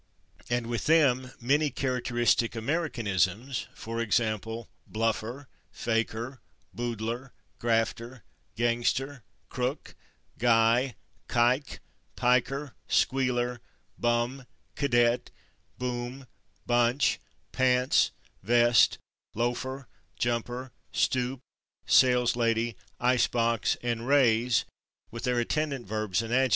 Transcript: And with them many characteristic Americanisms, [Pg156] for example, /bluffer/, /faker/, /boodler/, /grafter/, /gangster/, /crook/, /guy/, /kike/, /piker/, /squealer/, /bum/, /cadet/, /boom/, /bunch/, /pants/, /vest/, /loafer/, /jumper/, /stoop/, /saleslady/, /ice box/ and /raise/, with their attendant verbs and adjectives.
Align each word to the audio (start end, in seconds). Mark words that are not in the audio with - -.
And 0.49 0.65
with 0.65 0.87
them 0.87 1.31
many 1.39 1.69
characteristic 1.69 2.55
Americanisms, 2.55 3.67
[Pg156] 3.75 3.75
for 3.77 4.01
example, 4.01 4.67
/bluffer/, 4.91 5.45
/faker/, 5.71 6.39
/boodler/, 6.75 7.29
/grafter/, 7.59 8.23
/gangster/, 8.57 9.21
/crook/, 9.51 9.93
/guy/, 10.39 10.95
/kike/, 11.29 11.77
/piker/, 12.17 12.73
/squealer/, 12.89 13.59
/bum/, 14.01 14.47
/cadet/, 14.75 15.27
/boom/, 15.79 16.25
/bunch/, 16.67 17.19
/pants/, 17.53 18.09
/vest/, 18.43 18.97
/loafer/, 19.35 19.85
/jumper/, 20.19 20.71
/stoop/, 20.91 21.41
/saleslady/, 21.87 22.73
/ice 22.99 23.29
box/ 23.29 23.77
and 23.83 24.01
/raise/, 24.01 24.63
with 25.11 25.25
their 25.25 25.39
attendant 25.39 25.85
verbs 25.85 26.23
and 26.23 26.33
adjectives. 26.33 26.49